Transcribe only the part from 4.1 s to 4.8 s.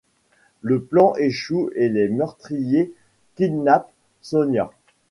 Sonia.